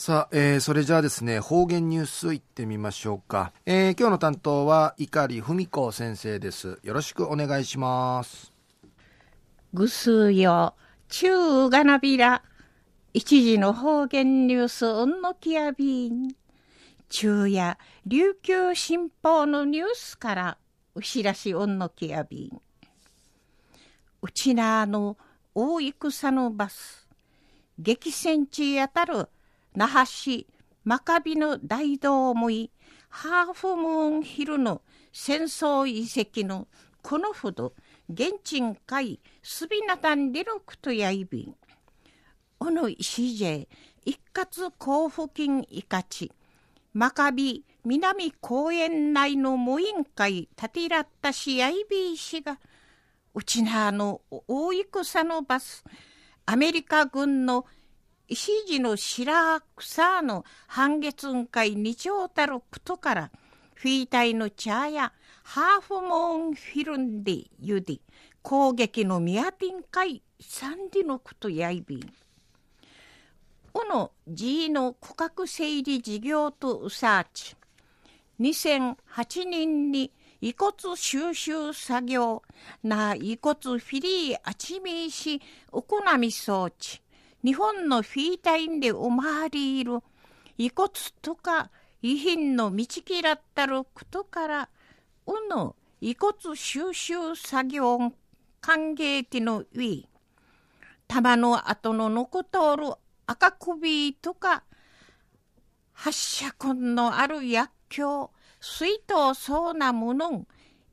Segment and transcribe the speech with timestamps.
[0.00, 3.52] さあ、えー、それじゃあですね、方言ニュースいってみましょうか。
[3.66, 6.78] えー、今日の担当は、碇文子先生です。
[6.84, 8.52] よろしくお願いします。
[9.74, 10.76] ぐすよ、
[11.08, 12.44] 中がなびら、
[13.12, 16.28] 一時の方言ニュース、うんのきやびん。
[17.08, 17.76] 中夜、
[18.06, 20.58] 琉球新報のニュースから、
[20.94, 22.60] うしらしうんのきやびん。
[24.22, 25.16] うちなあの
[25.56, 27.08] 大戦のバス、
[27.80, 29.28] 激戦地あたる
[29.78, 30.44] 那覇市
[30.84, 32.72] 真壁の大道もい
[33.10, 36.66] ハーフムーンヒルの戦争遺跡の
[37.00, 37.74] このほど
[38.12, 41.54] 現地会すびなたんでろくとやいびん。
[42.58, 43.68] おの石じ
[44.04, 46.32] 一括交付金いかち
[46.92, 52.58] 真壁南公園内の無委員会立てらったしやいびいしが
[53.32, 55.84] うちなあの大戦のバス
[56.46, 57.64] アメリカ軍の
[58.28, 63.30] 石地の白草の半月雲海二丁たることから
[63.74, 65.12] フィータイの茶や
[65.44, 68.00] ハーフモンフィルンディユディ
[68.42, 72.12] 攻撃のミアティン海サンディのことやいびん。
[73.72, 77.56] この G の区画整理事業とウサーチ。
[78.40, 82.42] 2008年に遺骨収集作業。
[82.82, 85.40] な遺骨フィリーあちみいし
[85.72, 87.00] おこなみ装置。
[87.48, 90.00] 日本のフィータインでおまわりいる
[90.58, 90.90] 遺骨
[91.22, 91.70] とか
[92.02, 94.68] 遺品の道きらったることから
[95.26, 98.12] うの遺骨収集作業
[98.60, 100.04] 歓迎地のウィ
[101.06, 102.92] 玉の後の残とる
[103.26, 104.64] 赤首とか
[105.94, 108.28] 発射痕のある薬莢
[108.60, 110.46] 水筒そうなものん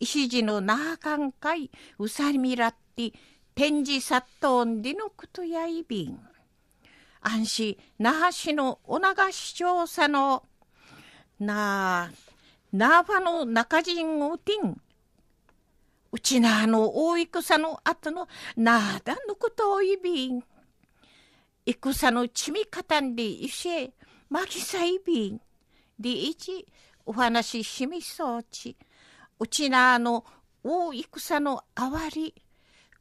[0.00, 3.12] 石地のなあかんかいうさみらって
[3.54, 6.29] 展示殺到んでのことやいびん。
[7.20, 10.44] 安市那覇市のお流し調査の
[11.38, 12.10] な
[12.72, 14.80] ナーファの中人をてん
[16.12, 20.42] うちなの大戦の後のなあだのことをいびん
[21.66, 23.92] 戦のちみかたんでいせ
[24.28, 25.40] まきさいびん
[25.98, 26.66] でいち
[27.06, 28.76] お話ししみそうち。
[29.38, 30.24] うちなの
[30.62, 32.34] 大戦のあわり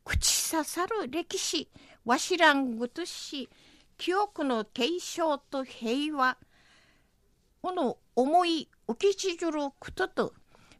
[0.03, 1.69] 口刺さる歴史
[2.05, 3.49] わしらんぐとし
[3.99, 6.37] 記憶の継承と平和
[7.61, 10.33] この思い浮きちじることと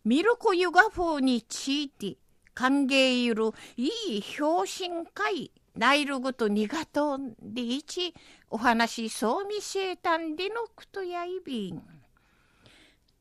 [0.06, 2.16] ミルクユガ風について
[2.54, 8.14] 歓迎ゆるいい表心会ナイルグとニガトンでいち
[8.50, 11.82] お話そうみせたんでのくとやいびん。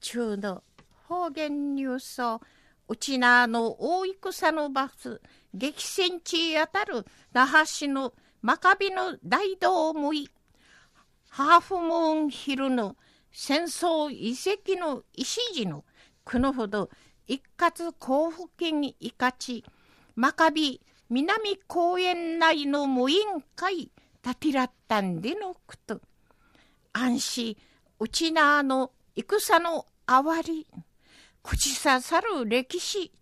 [0.01, 0.63] 中の
[1.09, 2.41] 方言ニュースを
[2.89, 5.21] うちなの大戦のバス
[5.53, 10.31] 激戦地あたる那覇市のマカビの大道もい
[11.29, 12.97] ハーフムーンヒルの
[13.33, 15.85] 戦争遺跡の石地の
[16.25, 16.89] このほど
[17.27, 19.65] 一括交付金いかち
[20.15, 23.21] マカビ南公園内の無委員
[23.57, 23.91] 会
[24.23, 26.01] 立てらったんでのこと。
[26.93, 27.57] 安心
[28.01, 30.67] うちなあの戦のあわり
[31.43, 33.13] 口刺さる歴史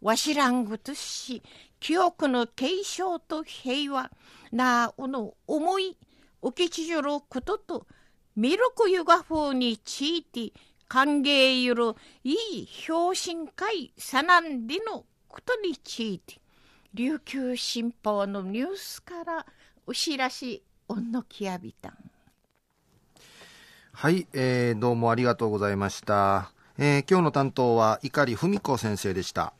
[0.00, 1.42] わしらんぐとし
[1.80, 4.10] 記憶の継承と平和
[4.52, 5.96] なおの思い
[6.42, 7.86] 受けちじることと
[8.36, 10.52] ミルクユガ風について
[10.86, 16.40] 歓迎ゆるいい表心会さなんでのことについて
[16.94, 19.46] 琉球新報のニュースから
[19.86, 21.94] お知らしおんのきやびたん。
[23.92, 29.57] はい、えー、どうもありがとうございました、えー、今日の担当は碇文子先生でした。